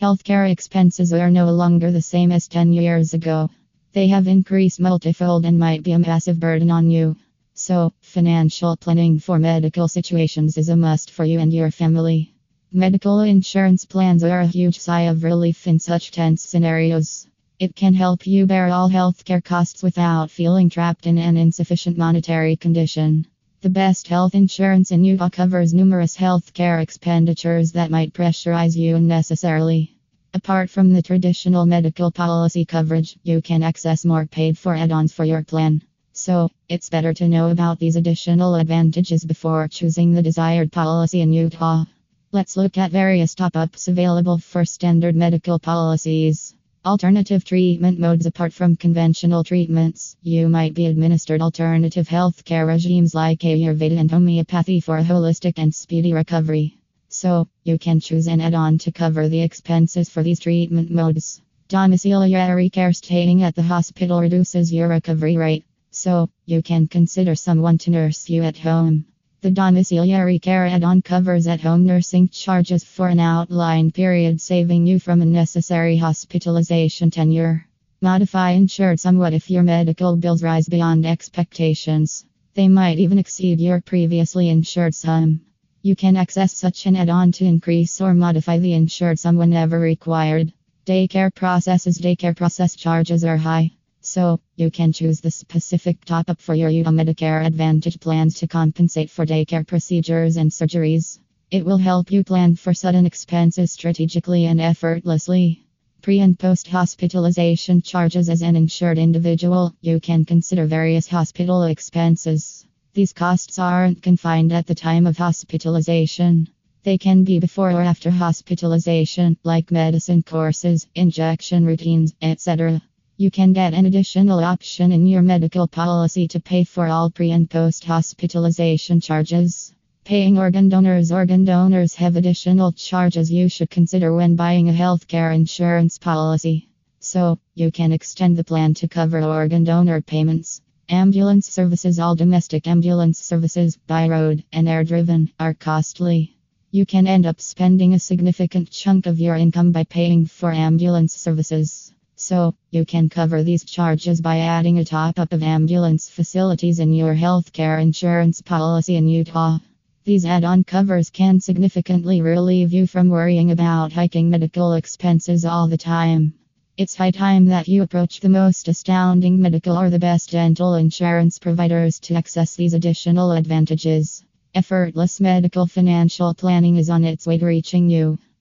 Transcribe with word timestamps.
Healthcare 0.00 0.50
expenses 0.50 1.12
are 1.12 1.30
no 1.30 1.52
longer 1.52 1.90
the 1.92 2.00
same 2.00 2.32
as 2.32 2.48
10 2.48 2.72
years 2.72 3.12
ago. 3.12 3.50
They 3.92 4.08
have 4.08 4.28
increased 4.28 4.80
multifold 4.80 5.44
and 5.44 5.58
might 5.58 5.82
be 5.82 5.92
a 5.92 5.98
massive 5.98 6.40
burden 6.40 6.70
on 6.70 6.90
you. 6.90 7.16
So, 7.52 7.92
financial 8.00 8.78
planning 8.78 9.18
for 9.18 9.38
medical 9.38 9.88
situations 9.88 10.56
is 10.56 10.70
a 10.70 10.76
must 10.76 11.10
for 11.10 11.26
you 11.26 11.38
and 11.38 11.52
your 11.52 11.70
family. 11.70 12.32
Medical 12.72 13.20
insurance 13.20 13.84
plans 13.84 14.24
are 14.24 14.40
a 14.40 14.46
huge 14.46 14.78
sigh 14.78 15.02
of 15.02 15.22
relief 15.22 15.66
in 15.66 15.78
such 15.78 16.12
tense 16.12 16.44
scenarios. 16.44 17.26
It 17.58 17.76
can 17.76 17.92
help 17.92 18.26
you 18.26 18.46
bear 18.46 18.70
all 18.70 18.88
healthcare 18.88 19.44
costs 19.44 19.82
without 19.82 20.30
feeling 20.30 20.70
trapped 20.70 21.06
in 21.06 21.18
an 21.18 21.36
insufficient 21.36 21.98
monetary 21.98 22.56
condition. 22.56 23.26
The 23.62 23.68
best 23.68 24.08
health 24.08 24.34
insurance 24.34 24.90
in 24.90 25.04
Utah 25.04 25.28
covers 25.28 25.74
numerous 25.74 26.16
healthcare 26.16 26.82
expenditures 26.82 27.72
that 27.72 27.90
might 27.90 28.14
pressurize 28.14 28.74
you 28.74 28.96
unnecessarily. 28.96 29.94
Apart 30.32 30.70
from 30.70 30.94
the 30.94 31.02
traditional 31.02 31.66
medical 31.66 32.10
policy 32.10 32.64
coverage, 32.64 33.18
you 33.22 33.42
can 33.42 33.62
access 33.62 34.06
more 34.06 34.24
paid 34.24 34.56
for 34.56 34.74
add 34.74 34.92
ons 34.92 35.12
for 35.12 35.26
your 35.26 35.42
plan. 35.42 35.82
So, 36.14 36.48
it's 36.70 36.88
better 36.88 37.12
to 37.12 37.28
know 37.28 37.50
about 37.50 37.78
these 37.78 37.96
additional 37.96 38.54
advantages 38.54 39.26
before 39.26 39.68
choosing 39.68 40.12
the 40.12 40.22
desired 40.22 40.72
policy 40.72 41.20
in 41.20 41.30
Utah. 41.30 41.84
Let's 42.32 42.56
look 42.56 42.78
at 42.78 42.92
various 42.92 43.34
top 43.34 43.56
ups 43.56 43.88
available 43.88 44.38
for 44.38 44.64
standard 44.64 45.14
medical 45.14 45.58
policies. 45.58 46.54
Alternative 46.86 47.44
treatment 47.44 47.98
modes 47.98 48.24
apart 48.24 48.54
from 48.54 48.74
conventional 48.74 49.44
treatments, 49.44 50.16
you 50.22 50.48
might 50.48 50.72
be 50.72 50.86
administered 50.86 51.42
alternative 51.42 52.08
healthcare 52.08 52.66
regimes 52.66 53.14
like 53.14 53.40
Ayurveda 53.40 53.98
and 53.98 54.10
homeopathy 54.10 54.80
for 54.80 54.96
a 54.96 55.04
holistic 55.04 55.58
and 55.58 55.74
speedy 55.74 56.14
recovery. 56.14 56.78
So, 57.10 57.48
you 57.64 57.76
can 57.76 58.00
choose 58.00 58.28
an 58.28 58.40
add 58.40 58.54
on 58.54 58.78
to 58.78 58.92
cover 58.92 59.28
the 59.28 59.42
expenses 59.42 60.08
for 60.08 60.22
these 60.22 60.40
treatment 60.40 60.90
modes. 60.90 61.42
Domiciliary 61.68 62.70
care 62.70 62.94
staying 62.94 63.42
at 63.42 63.54
the 63.54 63.62
hospital 63.62 64.18
reduces 64.22 64.72
your 64.72 64.88
recovery 64.88 65.36
rate, 65.36 65.66
so 65.90 66.30
you 66.46 66.62
can 66.62 66.88
consider 66.88 67.34
someone 67.34 67.76
to 67.76 67.90
nurse 67.90 68.30
you 68.30 68.42
at 68.42 68.56
home. 68.56 69.04
The 69.42 69.50
domiciliary 69.50 70.38
care 70.38 70.66
add 70.66 70.84
on 70.84 71.00
covers 71.00 71.46
at 71.46 71.62
home 71.62 71.86
nursing 71.86 72.28
charges 72.28 72.84
for 72.84 73.08
an 73.08 73.18
outlined 73.18 73.94
period, 73.94 74.38
saving 74.38 74.86
you 74.86 74.98
from 74.98 75.22
unnecessary 75.22 75.96
hospitalization 75.96 77.10
tenure. 77.10 77.66
Modify 78.02 78.50
insured 78.50 79.00
somewhat 79.00 79.32
if 79.32 79.50
your 79.50 79.62
medical 79.62 80.14
bills 80.16 80.42
rise 80.42 80.68
beyond 80.68 81.06
expectations. 81.06 82.26
They 82.52 82.68
might 82.68 82.98
even 82.98 83.18
exceed 83.18 83.60
your 83.60 83.80
previously 83.80 84.50
insured 84.50 84.94
sum. 84.94 85.40
You 85.80 85.96
can 85.96 86.16
access 86.16 86.54
such 86.54 86.84
an 86.84 86.94
add 86.94 87.08
on 87.08 87.32
to 87.32 87.46
increase 87.46 87.98
or 88.02 88.12
modify 88.12 88.58
the 88.58 88.74
insured 88.74 89.18
sum 89.18 89.36
whenever 89.36 89.80
required. 89.80 90.52
Daycare 90.84 91.34
processes 91.34 91.96
Daycare 91.96 92.36
process 92.36 92.76
charges 92.76 93.24
are 93.24 93.38
high. 93.38 93.72
So, 94.12 94.40
you 94.56 94.72
can 94.72 94.92
choose 94.92 95.20
the 95.20 95.30
specific 95.30 96.04
top 96.04 96.30
up 96.30 96.40
for 96.40 96.52
your 96.52 96.68
Utah 96.68 96.90
Medicare 96.90 97.46
Advantage 97.46 98.00
plans 98.00 98.34
to 98.40 98.48
compensate 98.48 99.08
for 99.08 99.24
daycare 99.24 99.64
procedures 99.64 100.36
and 100.36 100.50
surgeries. 100.50 101.20
It 101.52 101.64
will 101.64 101.76
help 101.76 102.10
you 102.10 102.24
plan 102.24 102.56
for 102.56 102.74
sudden 102.74 103.06
expenses 103.06 103.70
strategically 103.70 104.46
and 104.46 104.60
effortlessly. 104.60 105.64
Pre 106.02 106.18
and 106.18 106.36
post 106.36 106.66
hospitalization 106.66 107.82
charges 107.82 108.28
as 108.28 108.42
an 108.42 108.56
insured 108.56 108.98
individual, 108.98 109.76
you 109.80 110.00
can 110.00 110.24
consider 110.24 110.66
various 110.66 111.06
hospital 111.06 111.62
expenses. 111.62 112.66
These 112.94 113.12
costs 113.12 113.60
aren't 113.60 114.02
confined 114.02 114.52
at 114.52 114.66
the 114.66 114.74
time 114.74 115.06
of 115.06 115.18
hospitalization. 115.18 116.48
They 116.82 116.98
can 116.98 117.22
be 117.22 117.38
before 117.38 117.70
or 117.70 117.82
after 117.82 118.10
hospitalization, 118.10 119.36
like 119.44 119.70
medicine 119.70 120.24
courses, 120.24 120.88
injection 120.96 121.64
routines, 121.64 122.12
etc. 122.20 122.82
You 123.20 123.30
can 123.30 123.52
get 123.52 123.74
an 123.74 123.84
additional 123.84 124.42
option 124.42 124.92
in 124.92 125.06
your 125.06 125.20
medical 125.20 125.68
policy 125.68 126.26
to 126.28 126.40
pay 126.40 126.64
for 126.64 126.86
all 126.86 127.10
pre 127.10 127.32
and 127.32 127.50
post 127.50 127.84
hospitalization 127.84 128.98
charges. 128.98 129.74
Paying 130.04 130.38
organ 130.38 130.70
donors 130.70 131.12
Organ 131.12 131.44
donors 131.44 131.94
have 131.96 132.16
additional 132.16 132.72
charges 132.72 133.30
you 133.30 133.50
should 133.50 133.68
consider 133.68 134.14
when 134.14 134.36
buying 134.36 134.70
a 134.70 134.72
healthcare 134.72 135.34
insurance 135.34 135.98
policy. 135.98 136.70
So, 137.00 137.38
you 137.54 137.70
can 137.70 137.92
extend 137.92 138.38
the 138.38 138.42
plan 138.42 138.72
to 138.72 138.88
cover 138.88 139.20
organ 139.22 139.64
donor 139.64 140.00
payments. 140.00 140.62
Ambulance 140.88 141.46
services 141.46 141.98
All 141.98 142.14
domestic 142.14 142.66
ambulance 142.66 143.18
services, 143.18 143.76
by 143.76 144.08
road 144.08 144.44
and 144.50 144.66
air 144.66 144.82
driven, 144.82 145.30
are 145.38 145.52
costly. 145.52 146.38
You 146.70 146.86
can 146.86 147.06
end 147.06 147.26
up 147.26 147.38
spending 147.42 147.92
a 147.92 147.98
significant 147.98 148.70
chunk 148.70 149.04
of 149.04 149.20
your 149.20 149.36
income 149.36 149.72
by 149.72 149.84
paying 149.84 150.24
for 150.24 150.50
ambulance 150.52 151.12
services. 151.12 151.89
So, 152.22 152.54
you 152.70 152.84
can 152.84 153.08
cover 153.08 153.42
these 153.42 153.64
charges 153.64 154.20
by 154.20 154.40
adding 154.40 154.76
a 154.78 154.84
top 154.84 155.18
up 155.18 155.32
of 155.32 155.42
ambulance 155.42 156.10
facilities 156.10 156.78
in 156.78 156.92
your 156.92 157.14
healthcare 157.14 157.80
insurance 157.80 158.42
policy 158.42 158.96
in 158.96 159.08
Utah. 159.08 159.58
These 160.04 160.26
add 160.26 160.44
on 160.44 160.64
covers 160.64 161.08
can 161.08 161.40
significantly 161.40 162.20
relieve 162.20 162.74
you 162.74 162.86
from 162.86 163.08
worrying 163.08 163.52
about 163.52 163.94
hiking 163.94 164.28
medical 164.28 164.74
expenses 164.74 165.46
all 165.46 165.66
the 165.66 165.78
time. 165.78 166.34
It's 166.76 166.94
high 166.94 167.10
time 167.10 167.46
that 167.46 167.68
you 167.68 167.82
approach 167.82 168.20
the 168.20 168.28
most 168.28 168.68
astounding 168.68 169.40
medical 169.40 169.78
or 169.78 169.88
the 169.88 169.98
best 169.98 170.32
dental 170.32 170.74
insurance 170.74 171.38
providers 171.38 171.98
to 172.00 172.16
access 172.16 172.54
these 172.54 172.74
additional 172.74 173.32
advantages. 173.32 174.22
Effortless 174.54 175.20
medical 175.20 175.66
financial 175.66 176.34
planning 176.34 176.76
is 176.76 176.90
on 176.90 177.02
its 177.02 177.26
way 177.26 177.38
to 177.38 177.46
reaching 177.46 177.88
you. 177.88 178.18